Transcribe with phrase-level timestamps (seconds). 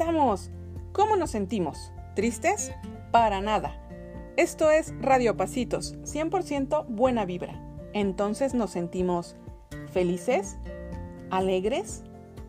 [0.00, 0.50] estamos.
[0.94, 1.92] ¿Cómo nos sentimos?
[2.16, 2.72] ¿Tristes?
[3.10, 3.76] Para nada.
[4.38, 7.60] Esto es Radio Pasitos, 100% buena vibra.
[7.92, 9.36] Entonces nos sentimos
[9.92, 10.56] felices,
[11.30, 12.02] alegres,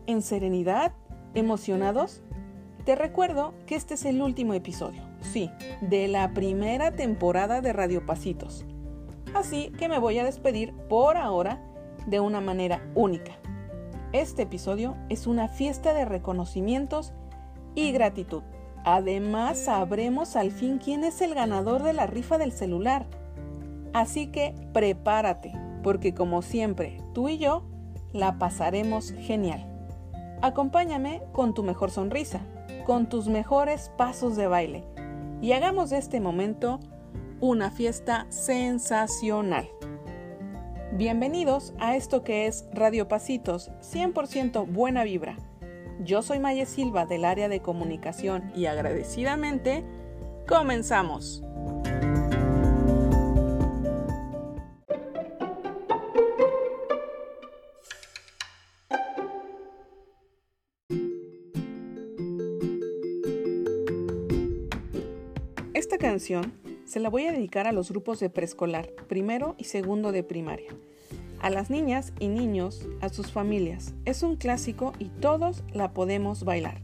[0.06, 0.92] en serenidad,
[1.34, 2.22] emocionados.
[2.86, 5.50] Te recuerdo que este es el último episodio, sí,
[5.82, 8.64] de la primera temporada de Radio Pasitos.
[9.34, 11.62] Así que me voy a despedir por ahora
[12.06, 13.32] de una manera única.
[14.14, 17.12] Este episodio es una fiesta de reconocimientos
[17.74, 18.42] y gratitud.
[18.84, 23.06] Además, sabremos al fin quién es el ganador de la rifa del celular.
[23.92, 27.62] Así que prepárate, porque como siempre, tú y yo
[28.12, 29.68] la pasaremos genial.
[30.40, 32.40] Acompáñame con tu mejor sonrisa,
[32.84, 34.84] con tus mejores pasos de baile
[35.40, 36.80] y hagamos de este momento
[37.40, 39.68] una fiesta sensacional.
[40.92, 45.36] Bienvenidos a esto que es Radio Pasitos, 100% buena vibra.
[46.04, 49.84] Yo soy Maya Silva del área de comunicación y agradecidamente
[50.48, 51.44] comenzamos.
[65.72, 66.52] Esta canción
[66.84, 70.72] se la voy a dedicar a los grupos de preescolar, primero y segundo de primaria,
[71.42, 73.94] a las niñas y niños, a sus familias.
[74.04, 76.80] Es un clásico y todos la podemos bailar.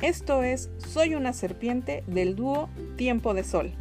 [0.00, 3.72] Esto es Soy una serpiente del dúo Tiempo de Sol.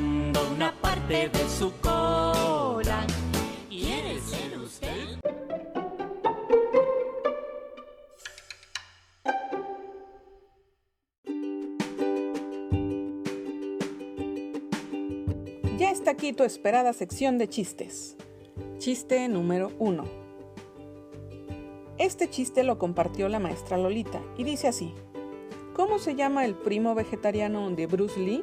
[0.00, 3.06] Una parte de su cola.
[3.68, 5.18] ¿Quiere ser usted?
[15.76, 18.16] Ya está aquí tu esperada sección de chistes.
[18.78, 20.04] Chiste número 1.
[21.98, 24.94] Este chiste lo compartió la maestra Lolita y dice así.
[25.74, 28.42] ¿Cómo se llama el primo vegetariano de Bruce Lee?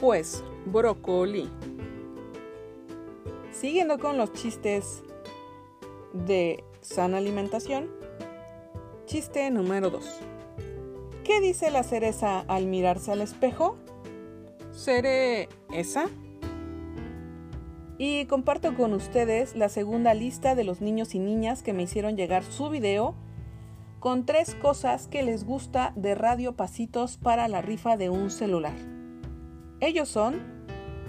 [0.00, 1.50] Pues, brócoli.
[3.50, 5.02] Siguiendo con los chistes
[6.12, 7.90] de sana alimentación.
[9.06, 10.20] Chiste número 2.
[11.24, 13.76] ¿Qué dice la cereza al mirarse al espejo?
[14.70, 16.06] ¿Seré esa?
[17.98, 22.16] Y comparto con ustedes la segunda lista de los niños y niñas que me hicieron
[22.16, 23.16] llegar su video
[23.98, 28.97] con tres cosas que les gusta de Radio Pasitos para la rifa de un celular.
[29.80, 30.42] Ellos son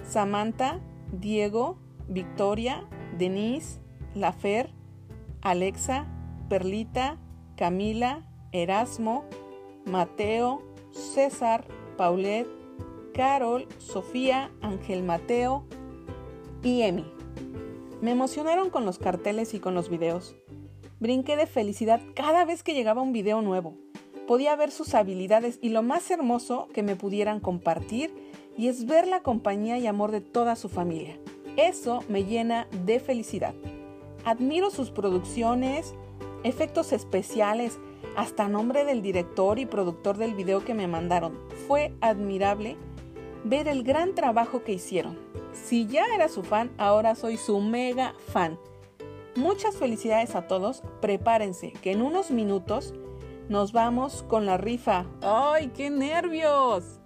[0.04, 0.80] Samantha,
[1.12, 2.86] Diego, Victoria,
[3.18, 3.80] Denise,
[4.14, 4.70] Lafer,
[5.42, 6.06] Alexa,
[6.48, 7.18] Perlita,
[7.56, 9.24] Camila, Erasmo,
[9.86, 11.66] Mateo, César,
[11.96, 12.48] Paulette,
[13.12, 15.64] Carol, Sofía, Ángel Mateo
[16.62, 17.04] y Emi.
[18.00, 20.36] Me emocionaron con los carteles y con los videos.
[21.00, 23.76] Brinqué de felicidad cada vez que llegaba un video nuevo.
[24.26, 28.29] Podía ver sus habilidades y lo más hermoso que me pudieran compartir
[28.60, 31.18] y es ver la compañía y amor de toda su familia.
[31.56, 33.54] Eso me llena de felicidad.
[34.26, 35.94] Admiro sus producciones,
[36.44, 37.78] efectos especiales,
[38.18, 41.38] hasta nombre del director y productor del video que me mandaron.
[41.66, 42.76] Fue admirable
[43.44, 45.18] ver el gran trabajo que hicieron.
[45.54, 48.58] Si ya era su fan, ahora soy su mega fan.
[49.36, 50.82] Muchas felicidades a todos.
[51.00, 52.92] Prepárense, que en unos minutos
[53.48, 55.06] nos vamos con la rifa.
[55.22, 56.99] ¡Ay, qué nervios!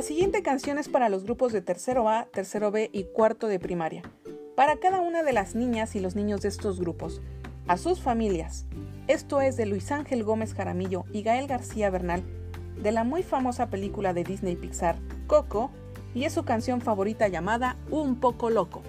[0.00, 3.58] La siguiente canción es para los grupos de tercero A, tercero B y cuarto de
[3.58, 4.00] primaria.
[4.56, 7.20] Para cada una de las niñas y los niños de estos grupos,
[7.68, 8.64] a sus familias.
[9.08, 12.22] Esto es de Luis Ángel Gómez Jaramillo y Gael García Bernal,
[12.82, 15.70] de la muy famosa película de Disney Pixar, Coco,
[16.14, 18.82] y es su canción favorita llamada Un poco loco.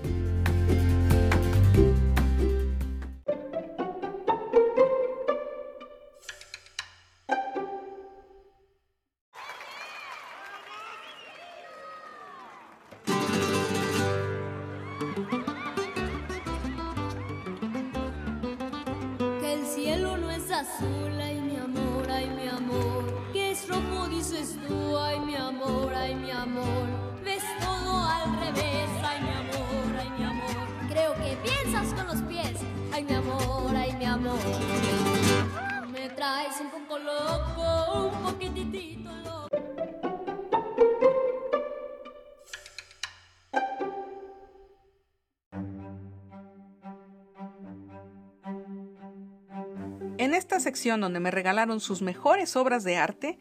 [50.22, 53.40] En esta sección donde me regalaron sus mejores obras de arte,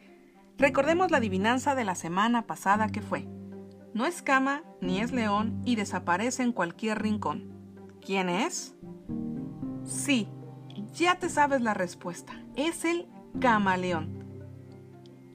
[0.57, 3.27] recordemos la adivinanza de la semana pasada que fue.
[3.93, 7.53] No es cama ni es león y desaparece en cualquier rincón.
[8.03, 8.73] ¿Quién es?
[9.83, 10.27] Sí,
[10.95, 12.33] ya te sabes la respuesta.
[12.55, 13.07] Es el
[13.39, 14.25] camaleón.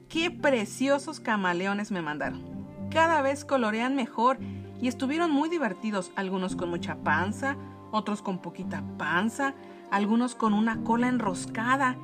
[0.09, 2.43] Qué preciosos camaleones me mandaron.
[2.91, 4.37] Cada vez colorean mejor
[4.81, 7.55] y estuvieron muy divertidos, algunos con mucha panza,
[7.97, 9.53] otros con poquita panza,
[9.91, 11.97] algunos con una cola enroscada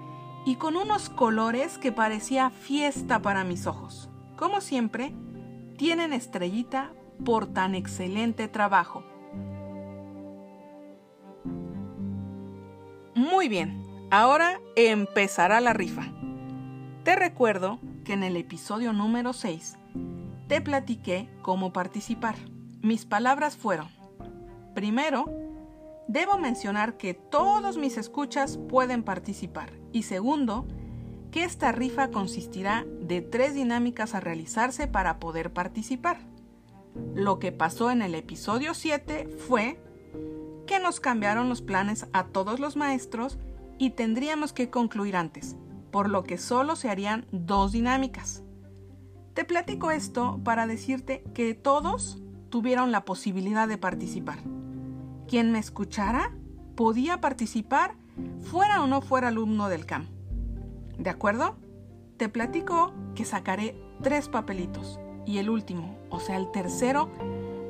[0.46, 4.10] y con unos colores que parecía fiesta para mis ojos.
[4.36, 5.16] Como siempre,
[5.78, 6.92] tienen estrellita
[7.24, 9.04] por tan excelente trabajo.
[13.16, 16.12] Muy bien, ahora empezará la rifa.
[17.04, 19.78] Te recuerdo que en el episodio número 6
[20.48, 22.36] te platiqué cómo participar.
[22.82, 23.88] Mis palabras fueron,
[24.74, 25.26] primero,
[26.08, 30.68] debo mencionar que todos mis escuchas pueden participar y segundo,
[31.32, 36.20] que esta rifa consistirá de tres dinámicas a realizarse para poder participar.
[37.16, 39.82] Lo que pasó en el episodio 7 fue
[40.68, 43.40] que nos cambiaron los planes a todos los maestros
[43.80, 45.56] y tendríamos que concluir antes,
[45.92, 48.44] por lo que solo se harían dos dinámicas.
[49.34, 54.38] Te platico esto para decirte que todos tuvieron la posibilidad de participar.
[55.28, 56.32] Quien me escuchara
[56.76, 57.96] podía participar
[58.42, 60.08] fuera o no fuera alumno del CAM.
[60.98, 61.58] ¿De acuerdo?
[62.18, 67.10] Te platico que sacaré tres papelitos y el último, o sea el tercero,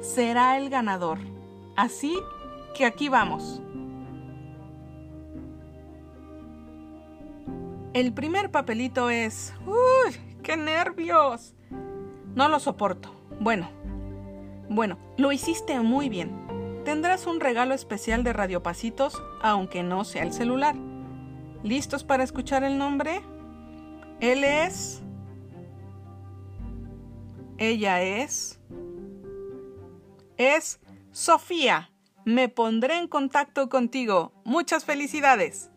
[0.01, 1.19] será el ganador.
[1.75, 2.15] Así
[2.75, 3.61] que aquí vamos.
[7.93, 9.53] El primer papelito es...
[9.67, 10.15] ¡Uy!
[10.41, 11.53] ¡Qué nervios!
[12.35, 13.13] No lo soporto.
[13.39, 13.69] Bueno,
[14.69, 16.42] bueno, lo hiciste muy bien.
[16.85, 20.75] Tendrás un regalo especial de Radiopasitos, aunque no sea el celular.
[21.63, 23.21] ¿Listos para escuchar el nombre?
[24.19, 25.01] Él es...
[27.57, 28.59] Ella es...
[30.37, 30.81] Es
[31.11, 31.89] Sofía.
[32.25, 34.33] Me pondré en contacto contigo.
[34.43, 35.69] Muchas felicidades.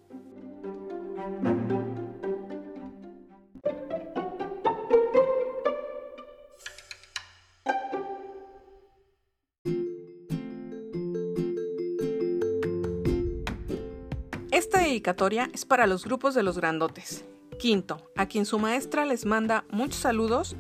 [15.53, 17.25] Es para los grupos de los grandotes.
[17.59, 20.57] Quinto, a quien su maestra les manda muchos saludos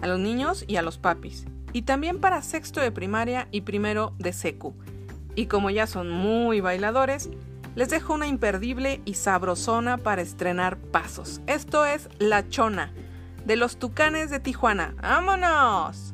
[0.00, 1.46] a los niños y a los papis.
[1.72, 4.74] Y también para sexto de primaria y primero de secu.
[5.34, 7.30] Y como ya son muy bailadores,
[7.76, 11.40] les dejo una imperdible y sabrosona para estrenar pasos.
[11.46, 12.92] Esto es La Chona,
[13.44, 14.94] de los Tucanes de Tijuana.
[15.00, 16.12] ¡Vámonos!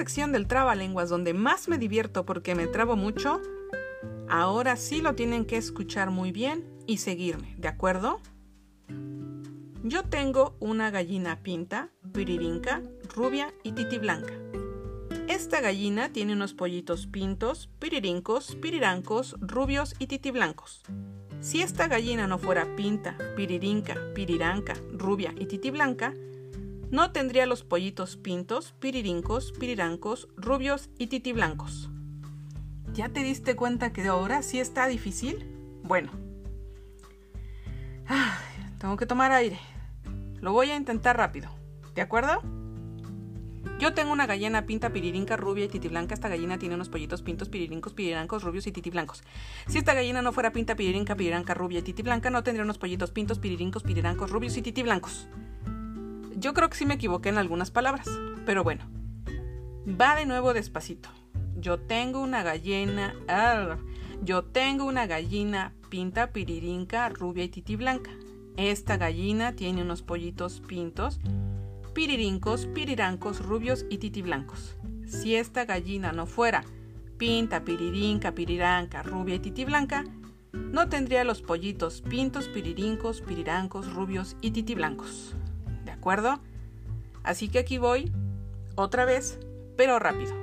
[0.00, 3.42] Sección del trabalenguas donde más me divierto porque me trabo mucho,
[4.30, 8.18] ahora sí lo tienen que escuchar muy bien y seguirme, ¿de acuerdo?
[9.82, 12.80] Yo tengo una gallina pinta, piririnca,
[13.14, 14.32] rubia y titi blanca.
[15.28, 20.80] Esta gallina tiene unos pollitos pintos, piririncos, pirirancos, rubios y titi blancos.
[21.40, 26.14] Si esta gallina no fuera pinta, piririnca, piriranca, rubia y titi blanca,
[26.90, 31.88] no tendría los pollitos pintos, piririncos, pirirancos, rubios y titiblancos.
[32.92, 35.46] ¿Ya te diste cuenta que ahora sí está difícil?
[35.84, 36.10] Bueno.
[38.06, 39.58] Ay, tengo que tomar aire.
[40.40, 41.48] Lo voy a intentar rápido.
[41.94, 42.42] ¿De acuerdo?
[43.78, 46.14] Yo tengo una gallina pinta piririnca rubia y titiblanca.
[46.14, 49.22] Esta gallina tiene unos pollitos pintos piririncos, pirirancos, rubios y titiblancos.
[49.68, 53.10] Si esta gallina no fuera pinta piririnca, piriranca, rubia y titiblanca, no tendría unos pollitos
[53.10, 55.28] pintos, piririncos, pirirancos, rubios y titiblancos.
[56.40, 58.08] Yo creo que sí me equivoqué en algunas palabras,
[58.46, 58.84] pero bueno.
[59.86, 61.10] Va de nuevo despacito.
[61.56, 63.14] Yo tengo una gallina.
[64.22, 68.10] Yo tengo una gallina pinta piririnca, rubia y titiblanca.
[68.56, 71.20] Esta gallina tiene unos pollitos pintos
[71.92, 74.78] piririncos, pirirancos, rubios y titiblancos.
[75.06, 76.64] Si esta gallina no fuera
[77.18, 80.04] pinta, piririnca, piriranca, rubia y titiblanca,
[80.52, 85.34] no tendría los pollitos pintos, piririncos, pirirancos, rubios y titiblancos.
[85.34, 85.39] ¿De
[86.00, 86.40] acuerdo?
[87.22, 88.10] Así que aquí voy
[88.74, 89.38] otra vez,
[89.76, 90.34] pero rápido.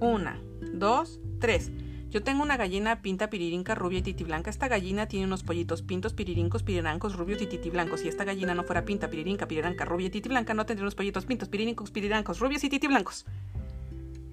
[0.00, 0.40] Una,
[0.72, 1.70] dos, tres.
[2.10, 4.50] Yo tengo una gallina pinta piririnca rubia y titiblanca.
[4.50, 8.00] Esta gallina tiene unos pollitos pintos piririncos, pirirancos, rubios y titiblancos.
[8.00, 11.26] Si esta gallina no fuera pinta piririnca, piriranca, rubia y titiblanca, no tendría unos pollitos
[11.26, 13.26] pintos piririncos, pirirancos, rubios y titiblancos.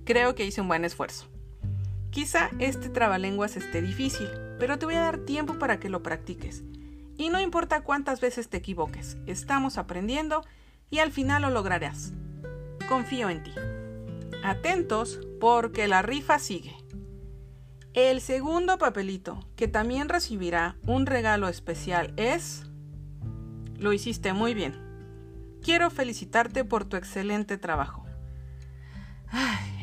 [0.05, 1.25] Creo que hice un buen esfuerzo.
[2.11, 4.27] Quizá este trabalenguas esté difícil,
[4.57, 6.63] pero te voy a dar tiempo para que lo practiques.
[7.17, 10.45] Y no importa cuántas veces te equivoques, estamos aprendiendo
[10.89, 12.13] y al final lo lograrás.
[12.87, 13.51] Confío en ti.
[14.43, 16.77] Atentos porque la rifa sigue.
[17.93, 22.63] El segundo papelito, que también recibirá un regalo especial, es...
[23.79, 24.75] Lo hiciste muy bien.
[25.63, 28.05] Quiero felicitarte por tu excelente trabajo.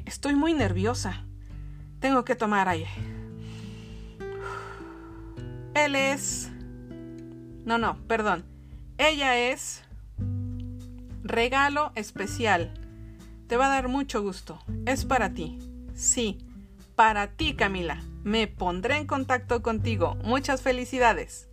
[0.06, 1.26] estoy muy nerviosa.
[1.98, 2.90] Tengo que tomar aire.
[5.74, 6.53] Él es...
[7.64, 8.44] No, no, perdón.
[8.98, 9.82] Ella es...
[11.22, 12.72] Regalo especial.
[13.48, 14.58] Te va a dar mucho gusto.
[14.86, 15.58] Es para ti.
[15.94, 16.38] Sí
[16.94, 18.02] para ti, Camila.
[18.22, 20.16] Me pondré en contacto contigo.
[20.24, 21.48] Muchas felicidades.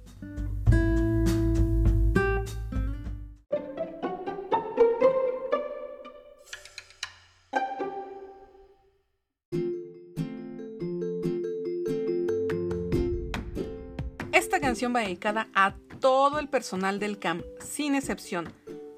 [14.81, 18.51] Dedicada a todo el personal del CAM, sin excepción,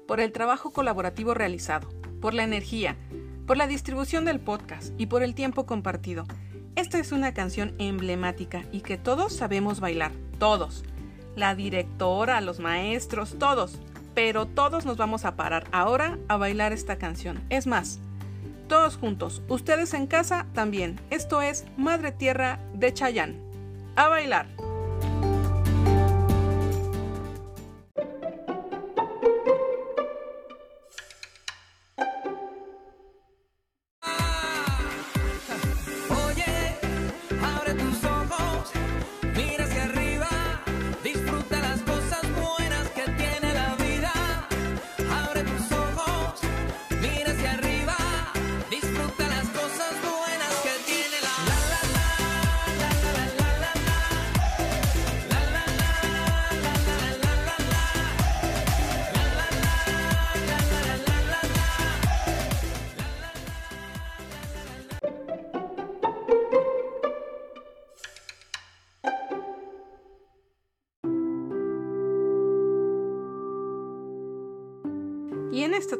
[0.08, 1.90] por el trabajo colaborativo realizado,
[2.22, 2.96] por la energía,
[3.46, 6.24] por la distribución del podcast y por el tiempo compartido.
[6.74, 10.84] Esta es una canción emblemática y que todos sabemos bailar, todos.
[11.36, 13.78] La directora, los maestros, todos.
[14.14, 17.44] Pero todos nos vamos a parar ahora a bailar esta canción.
[17.50, 18.00] Es más,
[18.68, 20.98] todos juntos, ustedes en casa también.
[21.10, 23.36] Esto es Madre Tierra de Chayán.
[23.96, 24.63] A bailar.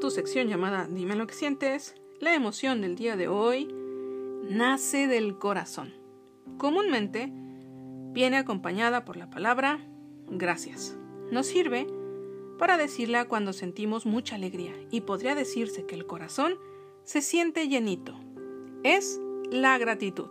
[0.04, 3.74] Tu sección llamada Dime lo que sientes, la emoción del día de hoy
[4.50, 5.94] nace del corazón.
[6.58, 7.32] Comúnmente
[8.12, 9.80] viene acompañada por la palabra
[10.28, 10.94] gracias.
[11.30, 11.86] Nos sirve
[12.58, 16.58] para decirla cuando sentimos mucha alegría y podría decirse que el corazón
[17.04, 18.14] se siente llenito.
[18.82, 19.18] Es
[19.50, 20.28] la gratitud.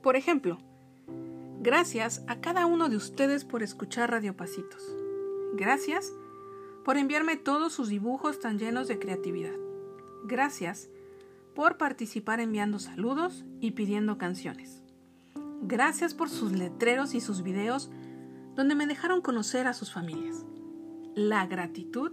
[0.00, 0.56] Por ejemplo,
[1.60, 4.99] gracias a cada uno de ustedes por escuchar Radio Pasitos.
[5.52, 6.12] Gracias
[6.84, 9.54] por enviarme todos sus dibujos tan llenos de creatividad.
[10.24, 10.88] Gracias
[11.54, 14.84] por participar enviando saludos y pidiendo canciones.
[15.62, 17.90] Gracias por sus letreros y sus videos
[18.54, 20.46] donde me dejaron conocer a sus familias.
[21.14, 22.12] La gratitud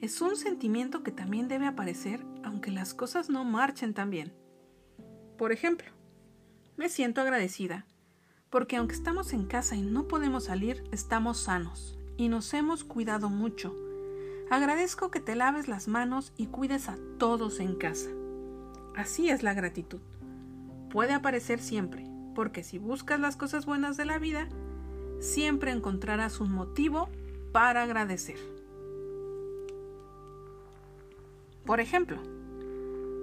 [0.00, 4.32] es un sentimiento que también debe aparecer aunque las cosas no marchen tan bien.
[5.38, 5.90] Por ejemplo,
[6.76, 7.86] me siento agradecida
[8.50, 13.30] porque aunque estamos en casa y no podemos salir, estamos sanos y nos hemos cuidado
[13.30, 13.74] mucho.
[14.50, 18.10] Agradezco que te laves las manos y cuides a todos en casa.
[18.94, 20.00] Así es la gratitud.
[20.90, 24.48] Puede aparecer siempre, porque si buscas las cosas buenas de la vida,
[25.20, 27.08] siempre encontrarás un motivo
[27.52, 28.38] para agradecer.
[31.64, 32.18] Por ejemplo,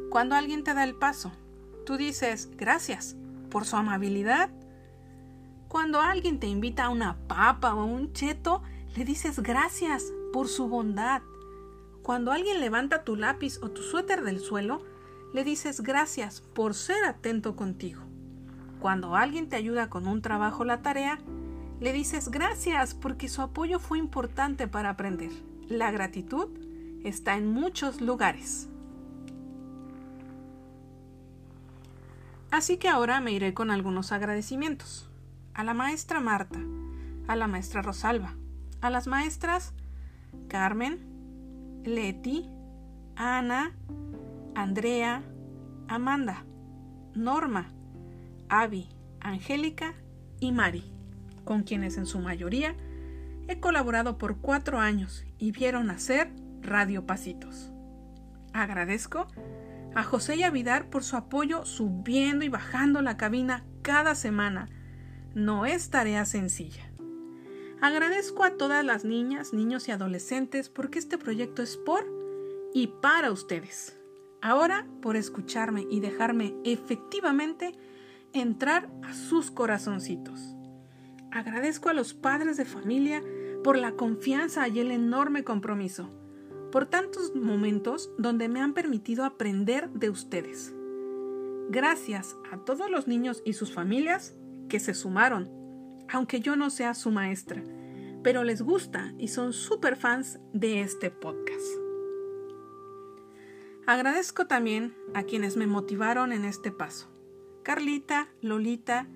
[0.10, 1.32] cuando alguien te da el paso,
[1.86, 3.16] tú dices gracias
[3.50, 4.50] por su amabilidad.
[5.68, 8.64] Cuando alguien te invita a una papa o un cheto,
[8.96, 11.22] le dices gracias por su bondad.
[12.04, 14.82] Cuando alguien levanta tu lápiz o tu suéter del suelo,
[15.34, 18.02] le dices gracias por ser atento contigo.
[18.80, 21.20] Cuando alguien te ayuda con un trabajo o la tarea,
[21.80, 25.32] le dices gracias porque su apoyo fue importante para aprender.
[25.70, 26.50] La gratitud
[27.04, 28.68] está en muchos lugares.
[32.50, 35.08] Así que ahora me iré con algunos agradecimientos.
[35.54, 36.60] A la maestra Marta,
[37.28, 38.36] a la maestra Rosalba,
[38.82, 39.74] a las maestras
[40.48, 42.50] Carmen, Leti,
[43.16, 43.74] Ana,
[44.56, 45.24] Andrea,
[45.88, 46.46] Amanda,
[47.14, 47.72] Norma,
[48.50, 49.94] Avi, Angélica
[50.40, 50.92] y Mari,
[51.44, 52.76] con quienes en su mayoría
[53.48, 57.72] he colaborado por cuatro años y vieron hacer Radio Pasitos.
[58.54, 59.28] Agradezco
[59.96, 64.70] a José y a Vidar por su apoyo subiendo y bajando la cabina cada semana.
[65.34, 66.91] No es tarea sencilla.
[67.82, 72.06] Agradezco a todas las niñas, niños y adolescentes porque este proyecto es por
[72.74, 73.98] y para ustedes.
[74.40, 77.74] Ahora por escucharme y dejarme efectivamente
[78.34, 80.40] entrar a sus corazoncitos.
[81.32, 83.24] Agradezco a los padres de familia
[83.64, 86.12] por la confianza y el enorme compromiso
[86.72, 90.74] por tantos momentos donde me han permitido aprender de ustedes.
[91.70, 94.36] Gracias a todos los niños y sus familias
[94.70, 95.50] que se sumaron,
[96.12, 97.64] aunque yo no sea su maestra,
[98.24, 101.66] pero les gusta y son super fans de este podcast.
[103.88, 107.10] Agradezco también a quienes me motivaron en este paso.
[107.64, 109.08] Carlita, Lolita,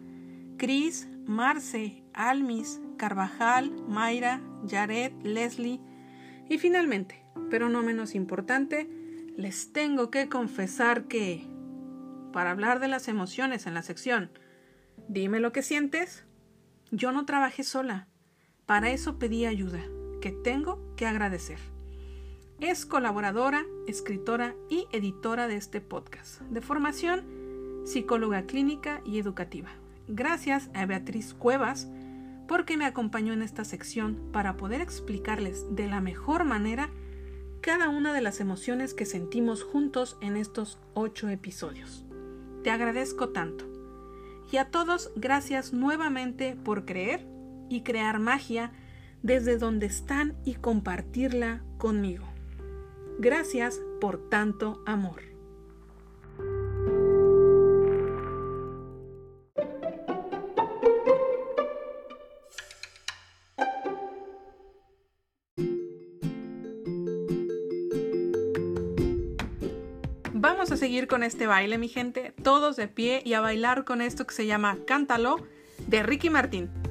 [0.58, 5.82] Cris, Marce, Almis, Carvajal, Mayra, Jared, Leslie
[6.50, 8.90] y finalmente pero no menos importante,
[9.38, 11.46] les tengo que confesar que,
[12.32, 14.32] para hablar de las emociones en la sección
[15.08, 16.26] Dime lo que sientes,
[16.92, 18.08] yo no trabajé sola.
[18.66, 19.82] Para eso pedí ayuda,
[20.22, 21.60] que tengo que agradecer.
[22.60, 27.24] Es colaboradora, escritora y editora de este podcast, de formación
[27.86, 29.70] psicóloga clínica y educativa.
[30.08, 31.88] Gracias a Beatriz Cuevas
[32.48, 36.90] porque me acompañó en esta sección para poder explicarles de la mejor manera
[37.62, 42.06] cada una de las emociones que sentimos juntos en estos ocho episodios.
[42.64, 43.75] Te agradezco tanto.
[44.52, 47.28] Y a todos, gracias nuevamente por creer
[47.70, 48.72] y crear magia
[49.24, 52.26] desde donde están y compartirla conmigo.
[53.20, 55.35] Gracias por tanto amor.
[71.08, 74.46] Con este baile, mi gente, todos de pie y a bailar con esto que se
[74.46, 75.38] llama Cántalo
[75.88, 76.85] de Ricky Martín.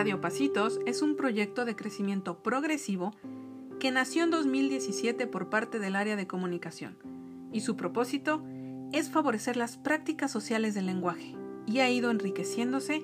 [0.00, 3.12] Radio Pasitos es un proyecto de crecimiento progresivo
[3.78, 6.96] que nació en 2017 por parte del área de comunicación
[7.52, 8.42] y su propósito
[8.92, 11.36] es favorecer las prácticas sociales del lenguaje
[11.66, 13.02] y ha ido enriqueciéndose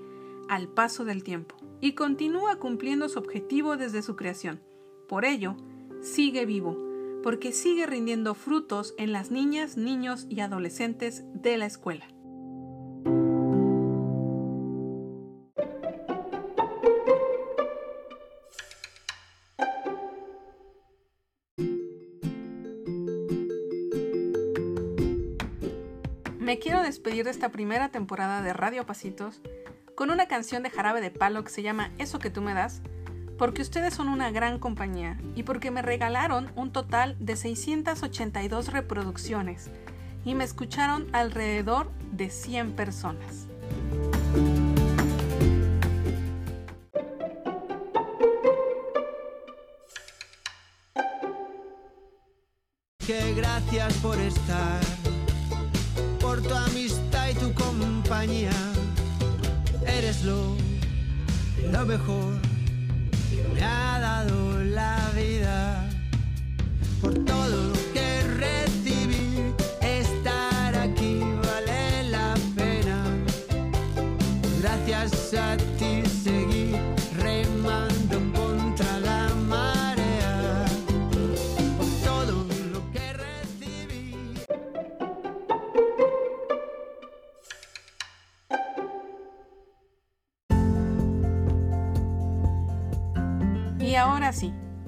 [0.49, 4.63] al paso del tiempo y continúa cumpliendo su objetivo desde su creación.
[5.07, 5.55] Por ello,
[6.01, 6.79] sigue vivo,
[7.23, 12.09] porque sigue rindiendo frutos en las niñas, niños y adolescentes de la escuela.
[26.47, 29.41] Me quiero despedir de esta primera temporada de Radio Pasitos
[29.97, 32.83] con una canción de Jarabe de Palo que se llama Eso que tú me das,
[33.37, 39.73] porque ustedes son una gran compañía y porque me regalaron un total de 682 reproducciones
[40.25, 43.49] y me escucharon alrededor de 100 personas.
[53.05, 54.76] Que gracias por estar
[59.99, 60.55] Eres lo,
[61.73, 62.35] lo mejor
[63.31, 65.89] que me ha dado la vida.
[67.01, 73.05] Por todo lo que recibí, estar aquí vale la pena.
[74.61, 75.76] Gracias a ti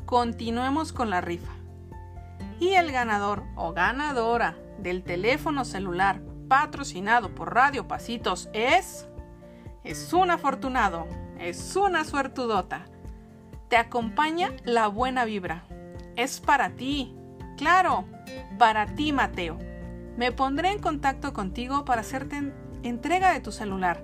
[0.09, 1.53] continuemos con la rifa.
[2.59, 9.07] Y el ganador o ganadora del teléfono celular patrocinado por Radio Pasitos es...
[9.85, 11.07] Es un afortunado,
[11.39, 12.87] es una suertudota.
[13.69, 15.65] Te acompaña la buena vibra.
[16.17, 17.15] Es para ti,
[17.59, 18.07] claro,
[18.59, 19.59] para ti Mateo.
[20.17, 24.03] Me pondré en contacto contigo para hacerte en- entrega de tu celular.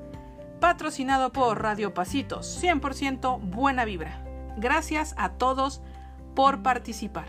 [0.60, 4.20] Patrocinado por Radio Pasitos, 100% buena vibra.
[4.58, 5.82] Gracias a todos
[6.34, 7.26] por participar.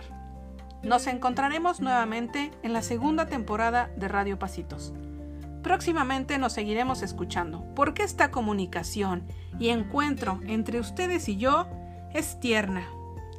[0.83, 4.93] Nos encontraremos nuevamente en la segunda temporada de Radio Pasitos.
[5.63, 9.23] Próximamente nos seguiremos escuchando, porque esta comunicación
[9.59, 11.67] y encuentro entre ustedes y yo
[12.13, 12.87] es tierna.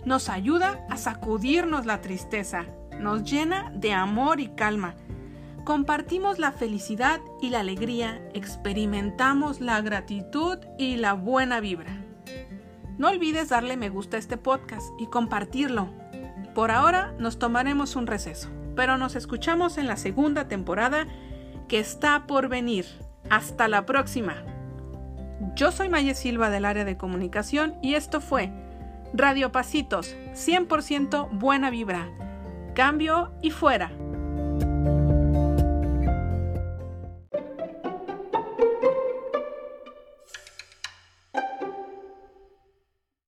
[0.05, 2.65] Nos ayuda a sacudirnos la tristeza,
[2.99, 4.97] nos llena de amor y calma.
[5.65, 12.06] Compartimos la felicidad y la alegría, experimentamos la gratitud y la buena vibra.
[12.99, 15.89] No olvides darle me gusta a este podcast y compartirlo.
[16.55, 21.07] Por ahora nos tomaremos un receso, pero nos escuchamos en la segunda temporada
[21.69, 22.87] que está por venir.
[23.29, 24.37] Hasta la próxima.
[25.55, 28.53] Yo soy Maye Silva del área de comunicación y esto fue
[29.13, 32.09] Radio Pasitos, 100% buena vibra.
[32.75, 33.91] Cambio y fuera.